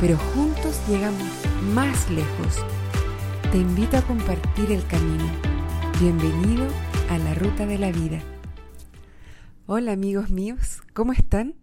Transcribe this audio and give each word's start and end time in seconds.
pero 0.00 0.16
juntos 0.16 0.80
llegamos 0.88 1.28
más 1.74 2.10
lejos. 2.10 2.64
Te 3.52 3.58
invito 3.58 3.98
a 3.98 4.02
compartir 4.02 4.72
el 4.72 4.86
camino. 4.86 5.28
Bienvenido 6.00 6.66
a 7.10 7.18
la 7.18 7.34
ruta 7.34 7.66
de 7.66 7.78
la 7.78 7.92
vida. 7.92 8.22
Hola 9.66 9.92
amigos 9.92 10.30
míos, 10.30 10.80
¿cómo 10.94 11.12
están? 11.12 11.54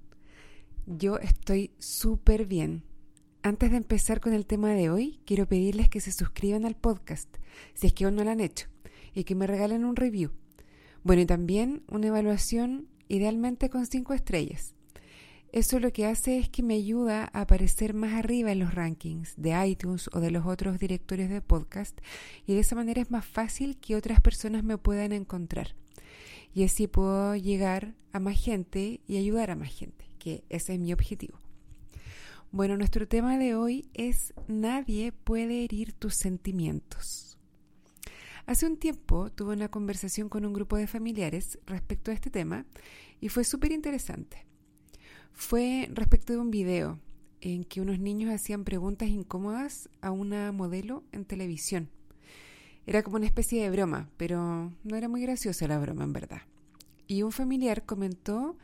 Yo 0.86 1.18
estoy 1.18 1.72
súper 1.80 2.46
bien. 2.46 2.84
Antes 3.42 3.72
de 3.72 3.78
empezar 3.78 4.20
con 4.20 4.34
el 4.34 4.46
tema 4.46 4.70
de 4.70 4.92
hoy, 4.92 5.20
quiero 5.26 5.48
pedirles 5.48 5.90
que 5.90 6.00
se 6.00 6.12
suscriban 6.12 6.64
al 6.66 6.76
podcast, 6.76 7.38
si 7.74 7.88
es 7.88 7.94
que 7.94 8.06
aún 8.06 8.16
no 8.16 8.24
lo 8.24 8.30
han 8.30 8.40
hecho, 8.40 8.68
y 9.16 9.24
que 9.24 9.34
me 9.34 9.48
regalen 9.48 9.84
un 9.84 9.96
review. 9.96 10.32
Bueno, 11.04 11.24
y 11.24 11.26
también 11.26 11.84
una 11.88 12.08
evaluación 12.08 12.88
idealmente 13.08 13.70
con 13.70 13.88
5 13.88 14.14
estrellas. 14.14 14.77
Eso 15.54 15.80
lo 15.80 15.94
que 15.94 16.06
hace 16.06 16.38
es 16.40 16.50
que 16.50 16.62
me 16.62 16.76
ayuda 16.76 17.30
a 17.32 17.42
aparecer 17.42 17.94
más 17.94 18.14
arriba 18.14 18.52
en 18.52 18.60
los 18.60 18.76
rankings 18.76 19.34
de 19.38 19.68
iTunes 19.68 20.10
o 20.14 20.20
de 20.20 20.30
los 20.30 20.46
otros 20.46 20.78
directorios 20.78 21.30
de 21.30 21.42
podcast 21.42 21.98
y 22.46 22.54
de 22.54 22.60
esa 22.60 22.76
manera 22.76 23.02
es 23.02 23.12
más 23.12 23.26
fácil 23.26 23.78
que 23.78 23.96
otras 23.96 24.20
personas 24.20 24.64
me 24.64 24.78
puedan 24.78 25.14
encontrar. 25.14 25.74
Y 26.54 26.64
así 26.64 26.88
puedo 26.88 27.36
llegar 27.36 27.96
a 28.12 28.20
más 28.20 28.42
gente 28.42 29.00
y 29.08 29.18
ayudar 29.18 29.52
a 29.52 29.56
más 29.56 29.74
gente, 29.74 30.06
que 30.20 30.44
ese 30.50 30.74
es 30.74 30.80
mi 30.80 30.92
objetivo. 30.92 31.40
Bueno, 32.52 32.78
nuestro 32.78 33.08
tema 33.08 33.38
de 33.38 33.56
hoy 33.56 33.90
es 33.94 34.34
nadie 34.48 35.12
puede 35.12 35.64
herir 35.64 35.94
tus 35.94 36.16
sentimientos. 36.16 37.38
Hace 38.46 38.66
un 38.66 38.78
tiempo 38.78 39.30
tuve 39.30 39.54
una 39.54 39.70
conversación 39.70 40.30
con 40.30 40.46
un 40.46 40.54
grupo 40.54 40.78
de 40.78 40.88
familiares 40.88 41.60
respecto 41.66 42.12
a 42.12 42.14
este 42.14 42.30
tema 42.30 42.66
y 43.20 43.30
fue 43.30 43.44
súper 43.44 43.72
interesante. 43.72 44.46
Fue 45.38 45.88
respecto 45.94 46.34
de 46.34 46.40
un 46.40 46.50
video 46.50 47.00
en 47.42 47.64
que 47.64 47.80
unos 47.80 48.00
niños 48.00 48.34
hacían 48.34 48.64
preguntas 48.64 49.08
incómodas 49.08 49.88
a 50.02 50.10
una 50.10 50.52
modelo 50.52 51.04
en 51.12 51.26
televisión. 51.26 51.90
Era 52.88 53.04
como 53.04 53.18
una 53.18 53.28
especie 53.28 53.62
de 53.62 53.70
broma, 53.70 54.10
pero 54.18 54.74
no 54.84 54.96
era 54.96 55.08
muy 55.08 55.22
graciosa 55.22 55.68
la 55.68 55.78
broma 55.78 56.06
en 56.06 56.12
verdad. 56.12 56.42
Y 57.06 57.22
un 57.22 57.32
familiar 57.32 57.86
comentó 57.86 58.58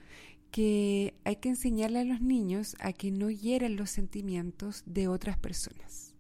que 0.50 1.14
hay 1.24 1.36
que 1.36 1.50
enseñarle 1.50 2.00
a 2.00 2.06
los 2.06 2.22
niños 2.22 2.76
a 2.80 2.92
que 2.92 3.12
no 3.12 3.30
hieran 3.30 3.76
los 3.76 3.92
sentimientos 3.92 4.82
de 4.88 5.08
otras 5.08 5.38
personas. 5.38 6.16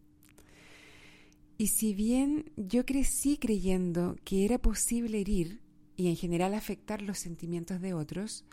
Y 1.57 1.67
si 1.67 1.95
bien 1.95 2.51
yo 2.57 2.85
crecí 2.85 3.37
creyendo 3.37 4.17
que 4.23 4.45
era 4.45 4.59
posible 4.59 5.19
herir 5.19 5.61
y 5.97 6.09
en 6.09 6.15
general 6.15 6.53
afectar 6.53 7.01
los 7.01 7.17
sentimientos 7.17 7.81
de 7.81 7.95
otros, 7.95 8.45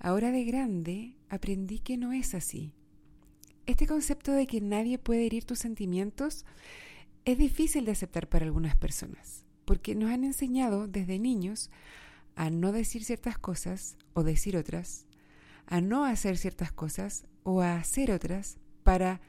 ahora 0.00 0.32
de 0.32 0.44
grande 0.44 1.14
aprendí 1.28 1.78
que 1.78 1.96
no 1.96 2.12
es 2.12 2.34
así. 2.34 2.72
Este 3.66 3.86
concepto 3.86 4.32
de 4.32 4.46
que 4.46 4.60
nadie 4.60 4.98
puede 4.98 5.26
herir 5.26 5.44
tus 5.44 5.58
sentimientos 5.58 6.46
es 7.24 7.36
difícil 7.36 7.84
de 7.84 7.92
aceptar 7.92 8.28
para 8.28 8.46
algunas 8.46 8.76
personas, 8.76 9.44
porque 9.64 9.94
nos 9.94 10.10
han 10.10 10.24
enseñado 10.24 10.88
desde 10.88 11.18
niños 11.18 11.70
a 12.36 12.50
no 12.50 12.72
decir 12.72 13.04
ciertas 13.04 13.36
cosas 13.36 13.96
o 14.14 14.22
decir 14.22 14.56
otras, 14.56 15.06
a 15.66 15.80
no 15.80 16.04
hacer 16.04 16.38
ciertas 16.38 16.72
cosas 16.72 17.26
o 17.42 17.60
a 17.60 17.76
hacer 17.76 18.10
otras 18.10 18.58
para 18.84 19.20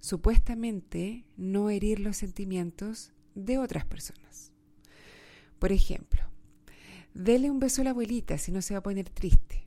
supuestamente 0.00 1.24
no 1.36 1.70
herir 1.70 2.00
los 2.00 2.16
sentimientos 2.16 3.12
de 3.34 3.58
otras 3.58 3.84
personas. 3.84 4.52
Por 5.58 5.72
ejemplo, 5.72 6.22
dele 7.14 7.50
un 7.50 7.60
beso 7.60 7.80
a 7.80 7.84
la 7.84 7.90
abuelita 7.90 8.38
si 8.38 8.50
no 8.50 8.60
se 8.60 8.74
va 8.74 8.78
a 8.78 8.82
poner 8.82 9.08
triste. 9.08 9.63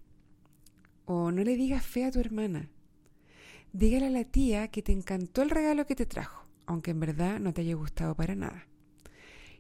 O 1.09 1.31
no 1.31 1.41
le 1.45 1.56
digas 1.56 1.85
fe 1.85 2.03
a 2.03 2.12
tu 2.12 2.19
hermana. 2.19 2.69
Dígale 3.72 4.07
a 4.07 4.09
la 4.09 4.25
tía 4.25 4.68
que 4.68 4.81
te 4.81 4.91
encantó 4.91 5.41
el 5.41 5.50
regalo 5.50 5.85
que 5.85 5.95
te 5.95 6.06
trajo, 6.06 6.45
aunque 6.66 6.91
en 6.91 7.00
verdad 7.00 7.40
no 7.40 7.53
te 7.53 7.62
haya 7.62 7.75
gustado 7.75 8.13
para 8.13 8.35
nada. 8.35 8.68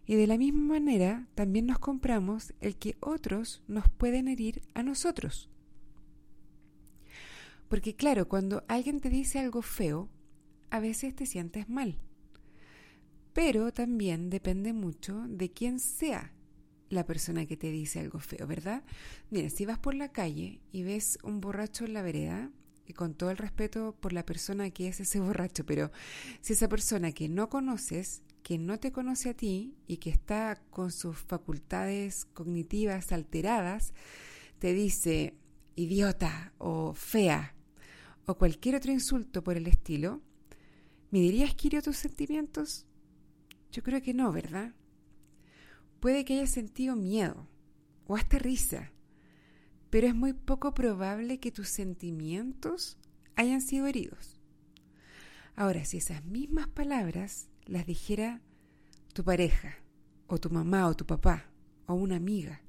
Y 0.05 0.15
de 0.15 0.27
la 0.27 0.37
misma 0.37 0.73
manera 0.73 1.25
también 1.35 1.65
nos 1.65 1.79
compramos 1.79 2.53
el 2.59 2.75
que 2.75 2.97
otros 2.99 3.63
nos 3.65 3.87
pueden 3.87 4.27
herir 4.27 4.61
a 4.73 4.83
nosotros. 4.83 5.49
Porque 7.69 7.95
claro, 7.95 8.27
cuando 8.27 8.65
alguien 8.67 8.99
te 8.99 9.09
dice 9.09 9.39
algo 9.39 9.61
feo, 9.61 10.09
a 10.69 10.81
veces 10.81 11.15
te 11.15 11.25
sientes 11.25 11.69
mal. 11.69 11.97
Pero 13.31 13.71
también 13.71 14.29
depende 14.29 14.73
mucho 14.73 15.23
de 15.29 15.49
quién 15.49 15.79
sea 15.79 16.33
la 16.89 17.05
persona 17.05 17.45
que 17.45 17.57
te 17.57 17.71
dice 17.71 17.99
algo 17.99 18.19
feo, 18.19 18.47
¿verdad? 18.47 18.83
Mira, 19.29 19.49
si 19.49 19.65
vas 19.65 19.79
por 19.79 19.93
la 19.93 20.11
calle 20.11 20.61
y 20.71 20.83
ves 20.83 21.17
un 21.23 21.41
borracho 21.41 21.85
en 21.85 21.93
la 21.93 22.01
vereda, 22.01 22.51
y 22.87 22.93
con 22.93 23.13
todo 23.13 23.29
el 23.29 23.37
respeto 23.37 23.95
por 23.99 24.13
la 24.13 24.25
persona 24.25 24.69
que 24.71 24.87
es 24.87 24.99
ese 24.99 25.19
borracho, 25.21 25.65
pero 25.65 25.91
si 26.41 26.53
esa 26.53 26.69
persona 26.69 27.11
que 27.11 27.27
no 27.29 27.49
conoces, 27.49 28.23
que 28.41 28.57
no 28.57 28.79
te 28.79 28.91
conoce 28.91 29.29
a 29.29 29.33
ti 29.33 29.75
y 29.87 29.97
que 29.97 30.09
está 30.09 30.61
con 30.69 30.91
sus 30.91 31.17
facultades 31.17 32.25
cognitivas 32.33 33.11
alteradas, 33.11 33.93
te 34.59 34.73
dice 34.73 35.35
idiota 35.75 36.53
o 36.57 36.93
fea 36.93 37.53
o 38.25 38.37
cualquier 38.37 38.75
otro 38.75 38.91
insulto 38.91 39.43
por 39.43 39.57
el 39.57 39.67
estilo, 39.67 40.21
¿me 41.11 41.19
dirías 41.19 41.53
que 41.55 41.67
hirió 41.67 41.81
tus 41.81 41.97
sentimientos? 41.97 42.85
Yo 43.71 43.83
creo 43.83 44.01
que 44.01 44.13
no, 44.13 44.31
¿verdad? 44.31 44.73
Puede 45.99 46.25
que 46.25 46.35
hayas 46.35 46.51
sentido 46.51 46.95
miedo 46.95 47.47
o 48.05 48.15
hasta 48.15 48.37
risa, 48.39 48.91
pero 49.89 50.07
es 50.07 50.15
muy 50.15 50.33
poco 50.33 50.73
probable 50.73 51.39
que 51.39 51.51
tus 51.51 51.69
sentimientos 51.69 52.97
hayan 53.35 53.61
sido 53.61 53.87
heridos. 53.87 54.39
Ahora, 55.55 55.85
si 55.85 55.97
esas 55.97 56.23
mismas 56.23 56.67
palabras 56.67 57.49
las 57.65 57.85
dijera 57.85 58.41
tu 59.13 59.23
pareja, 59.23 59.75
o 60.27 60.37
tu 60.37 60.49
mamá, 60.49 60.87
o 60.87 60.95
tu 60.95 61.05
papá, 61.05 61.49
o 61.87 61.95
una 61.95 62.17
amiga, 62.17 62.61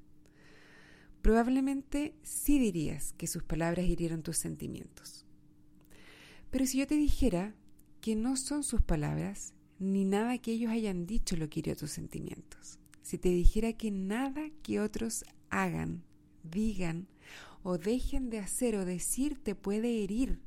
probablemente 1.21 2.15
sí 2.23 2.59
dirías 2.59 3.13
que 3.13 3.27
sus 3.27 3.43
palabras 3.43 3.85
hirieron 3.87 4.23
tus 4.23 4.39
sentimientos. 4.39 5.27
Pero 6.51 6.65
si 6.65 6.79
yo 6.79 6.87
te 6.87 6.95
dijera 6.95 7.55
que 8.01 8.17
no 8.17 8.37
son 8.37 8.63
sus 8.63 8.81
palabras, 8.81 9.53
ni 9.79 10.05
nada 10.05 10.39
que 10.39 10.53
ellos 10.53 10.71
hayan 10.71 11.07
dicho 11.07 11.37
lo 11.37 11.51
que 11.51 11.61
hirió 11.61 11.77
tus 11.77 11.91
sentimientos, 11.91 12.79
si 13.09 13.17
te 13.17 13.31
dijera 13.31 13.73
que 13.73 13.91
nada 13.91 14.51
que 14.63 14.81
otros 14.81 15.25
hagan, 15.49 16.05
digan 16.43 17.09
o 17.63 17.79
dejen 17.79 18.29
de 18.29 18.39
hacer 18.39 18.77
o 18.77 18.85
decir 18.85 19.43
te 19.43 19.55
puede 19.55 20.05
herir, 20.05 20.43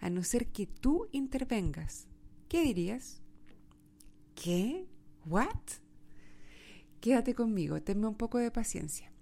a 0.00 0.08
no 0.08 0.22
ser 0.22 0.46
que 0.46 0.66
tú 0.66 1.08
intervengas, 1.12 2.08
¿qué 2.48 2.62
dirías? 2.62 3.20
¿Qué? 4.34 4.86
¿What? 5.26 5.44
Quédate 7.02 7.34
conmigo, 7.34 7.82
tenme 7.82 8.06
un 8.06 8.16
poco 8.16 8.38
de 8.38 8.50
paciencia. 8.50 9.12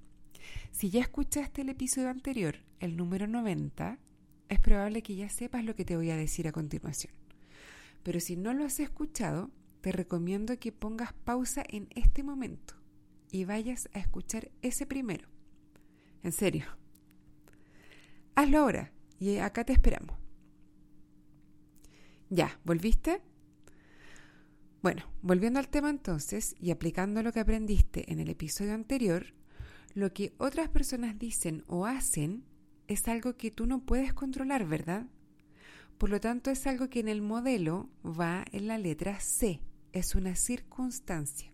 Si 0.71 0.89
ya 0.89 1.01
escuchaste 1.01 1.63
el 1.63 1.71
episodio 1.71 2.11
anterior, 2.11 2.61
el 2.79 2.97
número 2.97 3.27
90, 3.27 3.99
es 4.51 4.61
probable 4.61 5.03
que 5.03 5.17
ya 5.17 5.29
sepas 5.29 5.65
lo 5.65 5.75
que 5.75 5.85
te 5.85 5.97
voy 5.97 6.11
a 6.11 6.17
decir 6.17 6.47
a 6.47 6.53
continuación. 6.53 7.13
Pero 8.05 8.21
si 8.21 8.37
no 8.37 8.55
lo 8.55 8.65
has 8.65 8.79
escuchado, 8.79 9.51
te 9.81 9.93
recomiendo 9.93 10.59
que 10.59 10.73
pongas 10.73 11.13
pausa 11.13 11.65
en 11.69 11.89
este 11.95 12.23
momento 12.23 12.75
y 13.31 13.45
vayas 13.45 13.89
a 13.93 13.99
escuchar 13.99 14.51
ese 14.63 14.87
primero. 14.87 15.29
En 16.23 16.33
serio. 16.33 16.67
Hazlo 18.35 18.59
ahora 18.59 18.93
y 19.19 19.39
acá 19.39 19.65
te 19.65 19.73
esperamos. 19.73 20.17
Ya, 22.31 22.61
¿volviste? 22.65 23.23
Bueno, 24.83 25.03
volviendo 25.23 25.59
al 25.59 25.69
tema 25.69 25.91
entonces 25.91 26.55
y 26.61 26.71
aplicando 26.71 27.23
lo 27.23 27.33
que 27.33 27.41
aprendiste 27.41 28.13
en 28.13 28.21
el 28.21 28.29
episodio 28.29 28.75
anterior, 28.75 29.35
lo 29.95 30.13
que 30.13 30.35
otras 30.39 30.69
personas 30.69 31.19
dicen 31.19 31.65
o 31.67 31.87
hacen 31.87 32.45
es 32.87 33.09
algo 33.09 33.37
que 33.37 33.51
tú 33.51 33.67
no 33.67 33.85
puedes 33.85 34.13
controlar, 34.13 34.67
¿verdad? 34.67 35.07
Por 35.99 36.11
lo 36.11 36.21
tanto, 36.21 36.51
es 36.51 36.67
algo 36.67 36.89
que 36.89 37.01
en 37.01 37.09
el 37.09 37.23
modelo 37.23 37.91
va 38.05 38.45
en 38.53 38.69
la 38.69 38.79
letra 38.79 39.19
C, 39.19 39.61
es 39.93 40.15
una 40.15 40.37
circunstancia. 40.37 41.53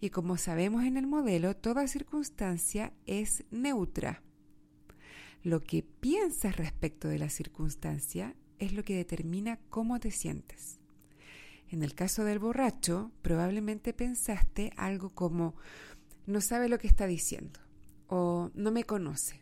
Y 0.00 0.10
como 0.10 0.36
sabemos 0.36 0.84
en 0.84 0.96
el 0.96 1.06
modelo, 1.06 1.54
toda 1.54 1.86
circunstancia 1.86 2.92
es 3.06 3.44
neutra. 3.50 4.22
Lo 5.42 5.60
que 5.60 5.82
piensas 5.82 6.56
respecto 6.56 7.08
de 7.08 7.18
la 7.18 7.28
circunstancia 7.28 8.34
es 8.58 8.72
lo 8.72 8.84
que 8.84 8.96
determina 8.96 9.58
cómo 9.70 10.00
te 10.00 10.10
sientes. 10.10 10.78
En 11.68 11.82
el 11.82 11.94
caso 11.94 12.24
del 12.24 12.38
borracho, 12.38 13.12
probablemente 13.22 13.92
pensaste 13.92 14.72
algo 14.76 15.10
como 15.10 15.54
no 16.26 16.40
sabe 16.40 16.68
lo 16.68 16.78
que 16.78 16.86
está 16.86 17.06
diciendo 17.06 17.60
o 18.08 18.50
no 18.54 18.70
me 18.70 18.84
conoce. 18.84 19.40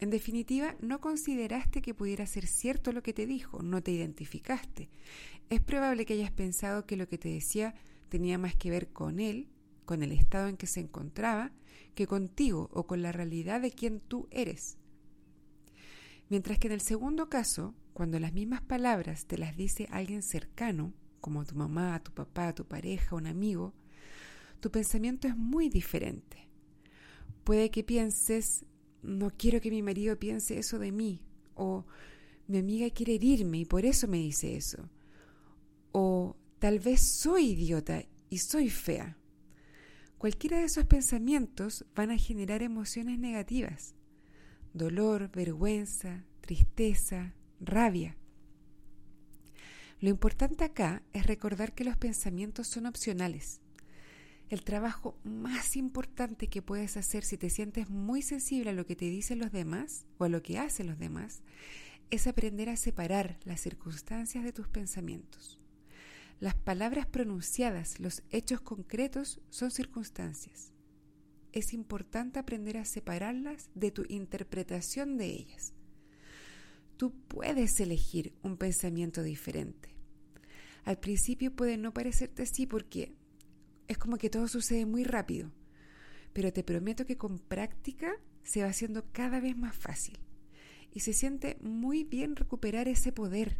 En 0.00 0.10
definitiva, 0.10 0.76
no 0.80 1.00
consideraste 1.00 1.82
que 1.82 1.94
pudiera 1.94 2.26
ser 2.26 2.46
cierto 2.46 2.92
lo 2.92 3.02
que 3.02 3.12
te 3.12 3.26
dijo, 3.26 3.62
no 3.62 3.82
te 3.82 3.92
identificaste. 3.92 4.88
Es 5.50 5.60
probable 5.60 6.06
que 6.06 6.14
hayas 6.14 6.30
pensado 6.30 6.86
que 6.86 6.96
lo 6.96 7.08
que 7.08 7.18
te 7.18 7.28
decía 7.28 7.74
tenía 8.08 8.38
más 8.38 8.54
que 8.54 8.70
ver 8.70 8.92
con 8.92 9.18
él, 9.18 9.48
con 9.84 10.04
el 10.04 10.12
estado 10.12 10.46
en 10.46 10.56
que 10.56 10.68
se 10.68 10.78
encontraba, 10.78 11.50
que 11.96 12.06
contigo 12.06 12.70
o 12.72 12.86
con 12.86 13.02
la 13.02 13.10
realidad 13.10 13.60
de 13.60 13.72
quien 13.72 13.98
tú 13.98 14.28
eres. 14.30 14.78
Mientras 16.28 16.60
que 16.60 16.68
en 16.68 16.74
el 16.74 16.80
segundo 16.80 17.28
caso, 17.28 17.74
cuando 17.92 18.20
las 18.20 18.32
mismas 18.32 18.62
palabras 18.62 19.26
te 19.26 19.38
las 19.38 19.56
dice 19.56 19.88
alguien 19.90 20.22
cercano, 20.22 20.94
como 21.20 21.44
tu 21.44 21.56
mamá, 21.56 22.00
tu 22.00 22.12
papá, 22.12 22.54
tu 22.54 22.64
pareja, 22.64 23.16
un 23.16 23.26
amigo, 23.26 23.74
tu 24.60 24.70
pensamiento 24.70 25.26
es 25.26 25.36
muy 25.36 25.68
diferente. 25.68 26.48
Puede 27.42 27.72
que 27.72 27.82
pienses, 27.82 28.64
no 29.02 29.30
quiero 29.30 29.60
que 29.60 29.72
mi 29.72 29.82
marido 29.82 30.16
piense 30.16 30.60
eso 30.60 30.78
de 30.78 30.92
mí, 30.92 31.24
o 31.56 31.86
mi 32.46 32.58
amiga 32.58 32.88
quiere 32.90 33.16
herirme 33.16 33.58
y 33.58 33.64
por 33.64 33.84
eso 33.84 34.06
me 34.06 34.18
dice 34.18 34.54
eso, 34.54 34.88
tal 36.60 36.78
vez 36.78 37.00
soy 37.00 37.52
idiota 37.52 38.04
y 38.28 38.38
soy 38.38 38.68
fea. 38.68 39.16
Cualquiera 40.18 40.58
de 40.58 40.64
esos 40.64 40.84
pensamientos 40.84 41.86
van 41.94 42.10
a 42.10 42.18
generar 42.18 42.62
emociones 42.62 43.18
negativas, 43.18 43.94
dolor, 44.74 45.30
vergüenza, 45.32 46.26
tristeza, 46.42 47.34
rabia. 47.60 48.18
Lo 50.00 50.10
importante 50.10 50.64
acá 50.64 51.02
es 51.14 51.26
recordar 51.26 51.74
que 51.74 51.84
los 51.84 51.96
pensamientos 51.96 52.68
son 52.68 52.84
opcionales. 52.84 53.62
El 54.50 54.62
trabajo 54.62 55.18
más 55.24 55.76
importante 55.76 56.48
que 56.48 56.60
puedes 56.60 56.98
hacer 56.98 57.24
si 57.24 57.38
te 57.38 57.48
sientes 57.48 57.88
muy 57.88 58.20
sensible 58.20 58.70
a 58.70 58.74
lo 58.74 58.84
que 58.84 58.96
te 58.96 59.06
dicen 59.06 59.38
los 59.38 59.50
demás 59.50 60.04
o 60.18 60.24
a 60.24 60.28
lo 60.28 60.42
que 60.42 60.58
hacen 60.58 60.88
los 60.88 60.98
demás 60.98 61.42
es 62.10 62.26
aprender 62.26 62.68
a 62.68 62.76
separar 62.76 63.38
las 63.44 63.62
circunstancias 63.62 64.44
de 64.44 64.52
tus 64.52 64.68
pensamientos. 64.68 65.60
Las 66.40 66.54
palabras 66.56 67.06
pronunciadas, 67.06 68.00
los 68.00 68.22
hechos 68.30 68.60
concretos 68.60 69.40
son 69.50 69.70
circunstancias. 69.70 70.72
Es 71.52 71.72
importante 71.72 72.38
aprender 72.38 72.78
a 72.78 72.84
separarlas 72.84 73.70
de 73.74 73.90
tu 73.92 74.04
interpretación 74.08 75.16
de 75.16 75.26
ellas 75.26 75.74
tú 77.00 77.14
puedes 77.28 77.80
elegir 77.80 78.34
un 78.42 78.58
pensamiento 78.58 79.22
diferente. 79.22 79.96
Al 80.84 80.98
principio 80.98 81.50
puede 81.50 81.78
no 81.78 81.94
parecerte 81.94 82.42
así 82.42 82.66
porque 82.66 83.14
es 83.88 83.96
como 83.96 84.18
que 84.18 84.28
todo 84.28 84.48
sucede 84.48 84.84
muy 84.84 85.04
rápido, 85.04 85.50
pero 86.34 86.52
te 86.52 86.62
prometo 86.62 87.06
que 87.06 87.16
con 87.16 87.38
práctica 87.38 88.12
se 88.42 88.60
va 88.60 88.68
haciendo 88.68 89.10
cada 89.12 89.40
vez 89.40 89.56
más 89.56 89.74
fácil 89.74 90.18
y 90.92 91.00
se 91.00 91.14
siente 91.14 91.56
muy 91.62 92.04
bien 92.04 92.36
recuperar 92.36 92.86
ese 92.86 93.12
poder. 93.12 93.56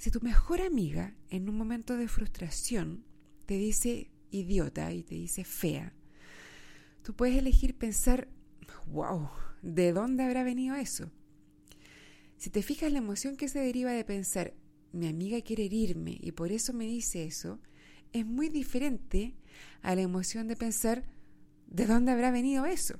Si 0.00 0.10
tu 0.10 0.22
mejor 0.22 0.62
amiga 0.62 1.14
en 1.28 1.50
un 1.50 1.58
momento 1.58 1.94
de 1.94 2.08
frustración 2.08 3.04
te 3.44 3.58
dice 3.58 4.10
idiota 4.30 4.90
y 4.94 5.02
te 5.02 5.14
dice 5.14 5.44
fea, 5.44 5.92
tú 7.02 7.14
puedes 7.14 7.36
elegir 7.36 7.76
pensar, 7.76 8.26
wow, 8.86 9.28
¿de 9.60 9.92
dónde 9.92 10.22
habrá 10.22 10.42
venido 10.42 10.74
eso? 10.74 11.10
Si 12.38 12.48
te 12.48 12.62
fijas 12.62 12.90
la 12.90 12.96
emoción 12.96 13.36
que 13.36 13.48
se 13.48 13.58
deriva 13.58 13.92
de 13.92 14.06
pensar, 14.06 14.54
mi 14.90 15.06
amiga 15.06 15.42
quiere 15.42 15.66
herirme 15.66 16.16
y 16.18 16.32
por 16.32 16.50
eso 16.50 16.72
me 16.72 16.86
dice 16.86 17.26
eso, 17.26 17.60
es 18.14 18.24
muy 18.24 18.48
diferente 18.48 19.36
a 19.82 19.94
la 19.94 20.00
emoción 20.00 20.48
de 20.48 20.56
pensar, 20.56 21.04
¿de 21.66 21.84
dónde 21.84 22.12
habrá 22.12 22.30
venido 22.30 22.64
eso? 22.64 22.98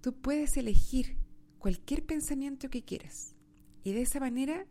Tú 0.00 0.14
puedes 0.14 0.56
elegir 0.56 1.16
cualquier 1.58 2.06
pensamiento 2.06 2.70
que 2.70 2.84
quieras 2.84 3.34
y 3.82 3.90
de 3.90 4.02
esa 4.02 4.20
manera 4.20 4.68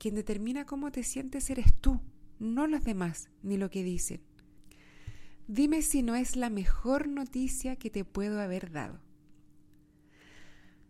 quien 0.00 0.14
determina 0.14 0.64
cómo 0.64 0.90
te 0.90 1.04
sientes 1.04 1.50
eres 1.50 1.74
tú, 1.74 2.00
no 2.38 2.66
los 2.66 2.82
demás 2.82 3.28
ni 3.42 3.58
lo 3.58 3.68
que 3.68 3.84
dicen. 3.84 4.22
Dime 5.46 5.82
si 5.82 6.02
no 6.02 6.14
es 6.14 6.36
la 6.36 6.48
mejor 6.48 7.06
noticia 7.06 7.76
que 7.76 7.90
te 7.90 8.06
puedo 8.06 8.40
haber 8.40 8.72
dado. 8.72 8.98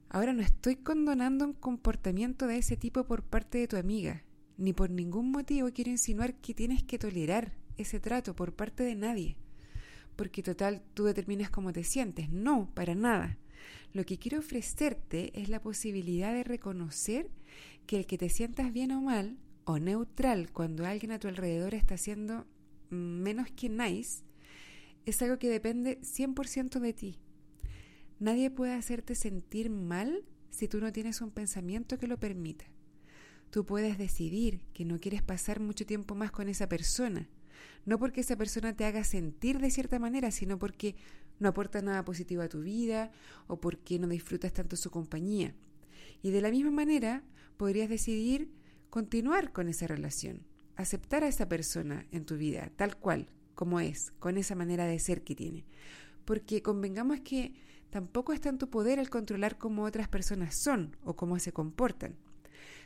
Ahora 0.08 0.32
no 0.32 0.42
estoy 0.42 0.76
condonando 0.76 1.44
un 1.44 1.54
comportamiento 1.54 2.46
de 2.46 2.58
ese 2.58 2.76
tipo 2.76 3.04
por 3.04 3.24
parte 3.24 3.58
de 3.58 3.66
tu 3.66 3.76
amiga, 3.76 4.22
ni 4.56 4.72
por 4.72 4.90
ningún 4.90 5.32
motivo 5.32 5.70
quiero 5.72 5.90
insinuar 5.90 6.34
que 6.36 6.54
tienes 6.54 6.84
que 6.84 6.98
tolerar 6.98 7.52
ese 7.78 7.98
trato 7.98 8.36
por 8.36 8.54
parte 8.54 8.84
de 8.84 8.94
nadie, 8.94 9.36
porque 10.14 10.44
total 10.44 10.82
tú 10.94 11.04
determinas 11.04 11.50
cómo 11.50 11.72
te 11.72 11.82
sientes, 11.82 12.30
no, 12.30 12.70
para 12.74 12.94
nada. 12.94 13.38
Lo 13.92 14.04
que 14.04 14.18
quiero 14.18 14.38
ofrecerte 14.38 15.38
es 15.40 15.48
la 15.48 15.60
posibilidad 15.60 16.32
de 16.32 16.44
reconocer 16.44 17.30
que 17.86 17.98
el 17.98 18.06
que 18.06 18.18
te 18.18 18.28
sientas 18.28 18.72
bien 18.72 18.92
o 18.92 19.00
mal, 19.00 19.36
o 19.64 19.78
neutral 19.78 20.52
cuando 20.52 20.86
alguien 20.86 21.12
a 21.12 21.18
tu 21.18 21.28
alrededor 21.28 21.74
está 21.74 21.94
haciendo 21.94 22.46
menos 22.90 23.50
que 23.50 23.68
nice, 23.68 24.24
es 25.06 25.22
algo 25.22 25.38
que 25.38 25.48
depende 25.48 26.00
100% 26.00 26.80
de 26.80 26.92
ti 26.92 27.18
Nadie 28.20 28.50
puede 28.50 28.74
hacerte 28.74 29.14
sentir 29.14 29.70
mal 29.70 30.26
si 30.50 30.68
tú 30.68 30.78
no 30.78 30.92
tienes 30.92 31.22
un 31.22 31.30
pensamiento 31.30 31.98
que 31.98 32.06
lo 32.06 32.20
permita. 32.20 32.66
Tú 33.48 33.64
puedes 33.64 33.96
decidir 33.96 34.60
que 34.74 34.84
no 34.84 35.00
quieres 35.00 35.22
pasar 35.22 35.58
mucho 35.58 35.86
tiempo 35.86 36.14
más 36.14 36.30
con 36.30 36.50
esa 36.50 36.68
persona, 36.68 37.30
no 37.86 37.98
porque 37.98 38.20
esa 38.20 38.36
persona 38.36 38.76
te 38.76 38.84
haga 38.84 39.04
sentir 39.04 39.58
de 39.58 39.70
cierta 39.70 39.98
manera, 39.98 40.30
sino 40.32 40.58
porque 40.58 40.96
no 41.40 41.48
aporta 41.48 41.82
nada 41.82 42.04
positivo 42.04 42.42
a 42.42 42.48
tu 42.48 42.60
vida 42.60 43.10
o 43.48 43.60
porque 43.60 43.98
no 43.98 44.06
disfrutas 44.06 44.52
tanto 44.52 44.76
su 44.76 44.90
compañía. 44.90 45.54
Y 46.22 46.30
de 46.30 46.40
la 46.40 46.50
misma 46.50 46.70
manera 46.70 47.24
podrías 47.56 47.88
decidir 47.88 48.52
continuar 48.88 49.52
con 49.52 49.68
esa 49.68 49.86
relación, 49.86 50.46
aceptar 50.76 51.24
a 51.24 51.28
esa 51.28 51.48
persona 51.48 52.06
en 52.12 52.24
tu 52.24 52.36
vida 52.36 52.70
tal 52.76 52.96
cual, 52.96 53.28
como 53.54 53.80
es, 53.80 54.12
con 54.20 54.38
esa 54.38 54.54
manera 54.54 54.86
de 54.86 54.98
ser 55.00 55.24
que 55.24 55.34
tiene. 55.34 55.64
Porque 56.24 56.62
convengamos 56.62 57.20
que 57.20 57.54
Tampoco 57.90 58.32
está 58.32 58.48
en 58.48 58.58
tu 58.58 58.70
poder 58.70 59.00
el 59.00 59.10
controlar 59.10 59.58
cómo 59.58 59.82
otras 59.82 60.08
personas 60.08 60.54
son 60.54 60.96
o 61.02 61.16
cómo 61.16 61.38
se 61.40 61.52
comportan. 61.52 62.14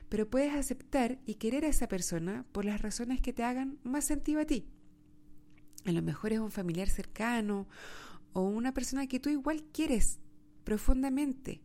Pero 0.08 0.28
puedes 0.28 0.54
aceptar 0.54 1.18
y 1.26 1.34
querer 1.34 1.64
a 1.64 1.68
esa 1.68 1.88
persona 1.88 2.46
por 2.52 2.64
las 2.64 2.80
razones 2.80 3.20
que 3.20 3.32
te 3.32 3.44
hagan 3.44 3.78
más 3.82 4.06
sentido 4.06 4.40
a 4.40 4.46
ti. 4.46 4.66
A 5.84 5.92
lo 5.92 6.00
mejor 6.00 6.32
es 6.32 6.38
un 6.38 6.50
familiar 6.50 6.88
cercano 6.88 7.68
o 8.34 8.42
una 8.42 8.74
persona 8.74 9.06
que 9.06 9.20
tú 9.20 9.30
igual 9.30 9.64
quieres 9.72 10.18
profundamente. 10.64 11.62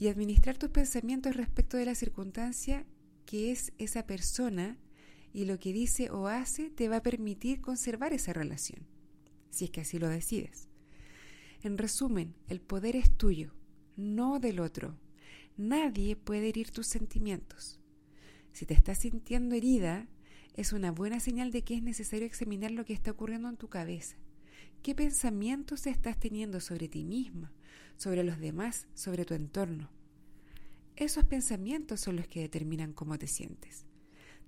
Y 0.00 0.08
administrar 0.08 0.56
tus 0.56 0.70
pensamientos 0.70 1.36
respecto 1.36 1.76
de 1.76 1.84
la 1.84 1.94
circunstancia 1.94 2.86
que 3.26 3.52
es 3.52 3.72
esa 3.78 4.06
persona 4.06 4.78
y 5.32 5.44
lo 5.44 5.58
que 5.58 5.72
dice 5.72 6.10
o 6.10 6.26
hace 6.26 6.70
te 6.70 6.88
va 6.88 6.96
a 6.96 7.02
permitir 7.02 7.60
conservar 7.60 8.12
esa 8.12 8.32
relación, 8.32 8.86
si 9.50 9.66
es 9.66 9.70
que 9.70 9.82
así 9.82 9.98
lo 9.98 10.08
decides. 10.08 10.68
En 11.62 11.76
resumen, 11.76 12.34
el 12.48 12.60
poder 12.60 12.96
es 12.96 13.10
tuyo, 13.16 13.52
no 13.96 14.38
del 14.38 14.60
otro. 14.60 14.96
Nadie 15.56 16.16
puede 16.16 16.48
herir 16.48 16.70
tus 16.70 16.86
sentimientos. 16.86 17.80
Si 18.52 18.64
te 18.64 18.74
estás 18.74 18.98
sintiendo 18.98 19.54
herida, 19.54 20.08
es 20.54 20.72
una 20.72 20.92
buena 20.92 21.20
señal 21.20 21.50
de 21.50 21.62
que 21.62 21.74
es 21.74 21.82
necesario 21.82 22.26
examinar 22.26 22.70
lo 22.70 22.84
que 22.84 22.92
está 22.92 23.10
ocurriendo 23.10 23.48
en 23.48 23.56
tu 23.56 23.68
cabeza. 23.68 24.16
¿Qué 24.82 24.94
pensamientos 24.94 25.86
estás 25.86 26.18
teniendo 26.18 26.60
sobre 26.60 26.88
ti 26.88 27.04
misma, 27.04 27.52
sobre 27.96 28.24
los 28.24 28.38
demás, 28.38 28.86
sobre 28.94 29.24
tu 29.24 29.34
entorno? 29.34 29.90
Esos 30.96 31.24
pensamientos 31.24 32.00
son 32.00 32.16
los 32.16 32.26
que 32.26 32.40
determinan 32.40 32.92
cómo 32.92 33.18
te 33.18 33.26
sientes. 33.26 33.84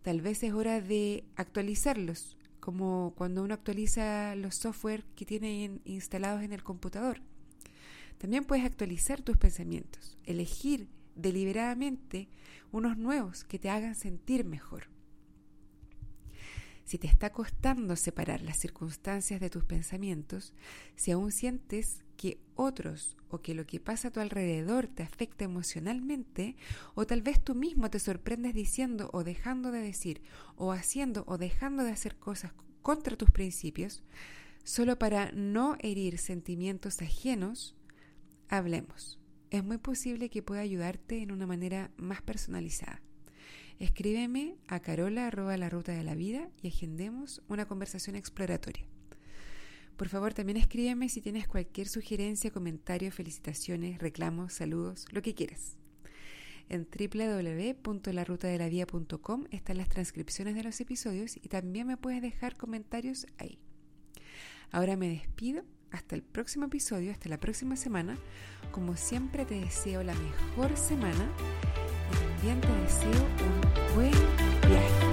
Tal 0.02 0.20
vez 0.20 0.42
es 0.42 0.52
hora 0.52 0.80
de 0.80 1.24
actualizarlos 1.36 2.36
como 2.60 3.14
cuando 3.16 3.42
uno 3.42 3.54
actualiza 3.54 4.34
los 4.36 4.54
software 4.54 5.04
que 5.14 5.24
tiene 5.24 5.80
instalados 5.84 6.42
en 6.42 6.52
el 6.52 6.62
computador. 6.62 7.20
También 8.18 8.44
puedes 8.44 8.64
actualizar 8.64 9.22
tus 9.22 9.36
pensamientos, 9.36 10.18
elegir 10.24 10.88
deliberadamente 11.14 12.28
unos 12.72 12.96
nuevos 12.98 13.44
que 13.44 13.58
te 13.58 13.70
hagan 13.70 13.94
sentir 13.94 14.44
mejor. 14.44 14.88
Si 16.90 16.98
te 16.98 17.06
está 17.06 17.30
costando 17.30 17.94
separar 17.94 18.42
las 18.42 18.58
circunstancias 18.58 19.40
de 19.40 19.48
tus 19.48 19.62
pensamientos, 19.62 20.52
si 20.96 21.12
aún 21.12 21.30
sientes 21.30 22.02
que 22.16 22.40
otros 22.56 23.16
o 23.28 23.42
que 23.42 23.54
lo 23.54 23.64
que 23.64 23.78
pasa 23.78 24.08
a 24.08 24.10
tu 24.10 24.18
alrededor 24.18 24.88
te 24.88 25.04
afecta 25.04 25.44
emocionalmente, 25.44 26.56
o 26.96 27.06
tal 27.06 27.22
vez 27.22 27.40
tú 27.40 27.54
mismo 27.54 27.90
te 27.90 28.00
sorprendes 28.00 28.54
diciendo 28.54 29.08
o 29.12 29.22
dejando 29.22 29.70
de 29.70 29.82
decir, 29.82 30.20
o 30.56 30.72
haciendo 30.72 31.22
o 31.28 31.38
dejando 31.38 31.84
de 31.84 31.92
hacer 31.92 32.16
cosas 32.16 32.54
contra 32.82 33.16
tus 33.16 33.30
principios, 33.30 34.02
solo 34.64 34.98
para 34.98 35.30
no 35.30 35.76
herir 35.78 36.18
sentimientos 36.18 37.00
ajenos, 37.02 37.76
hablemos. 38.48 39.20
Es 39.50 39.62
muy 39.62 39.78
posible 39.78 40.28
que 40.28 40.42
pueda 40.42 40.62
ayudarte 40.62 41.22
en 41.22 41.30
una 41.30 41.46
manera 41.46 41.92
más 41.96 42.20
personalizada. 42.20 43.00
Escríbeme 43.80 44.54
a 44.68 44.78
carola 44.80 45.26
arroba 45.26 45.56
la 45.56 45.70
ruta 45.70 45.92
de 45.92 46.04
la 46.04 46.14
vida 46.14 46.50
y 46.62 46.68
agendemos 46.68 47.42
una 47.48 47.66
conversación 47.66 48.14
exploratoria. 48.14 48.84
Por 49.96 50.10
favor, 50.10 50.34
también 50.34 50.58
escríbeme 50.58 51.08
si 51.08 51.22
tienes 51.22 51.48
cualquier 51.48 51.88
sugerencia, 51.88 52.50
comentario, 52.50 53.10
felicitaciones, 53.10 53.98
reclamos, 53.98 54.52
saludos, 54.52 55.06
lo 55.12 55.22
que 55.22 55.34
quieras. 55.34 55.78
En 56.68 56.86
www.larutadelavía.com 56.86 59.46
están 59.50 59.78
las 59.78 59.88
transcripciones 59.88 60.54
de 60.54 60.62
los 60.62 60.78
episodios 60.80 61.38
y 61.38 61.48
también 61.48 61.86
me 61.86 61.96
puedes 61.96 62.20
dejar 62.20 62.58
comentarios 62.58 63.26
ahí. 63.38 63.58
Ahora 64.70 64.98
me 64.98 65.08
despido. 65.08 65.64
Hasta 65.92 66.14
el 66.14 66.22
próximo 66.22 66.66
episodio, 66.66 67.10
hasta 67.10 67.28
la 67.28 67.38
próxima 67.38 67.76
semana. 67.76 68.16
Como 68.70 68.96
siempre 68.96 69.44
te 69.44 69.54
deseo 69.54 70.02
la 70.02 70.14
mejor 70.14 70.76
semana 70.76 71.28
y 72.10 72.16
también 72.16 72.60
te 72.60 72.72
deseo 72.82 73.26
un 73.40 73.94
buen 73.94 74.12
viaje. 74.68 75.09